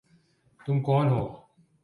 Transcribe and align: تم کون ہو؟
تم 0.59 0.75
کون 0.85 1.07
ہو؟ 1.13 1.23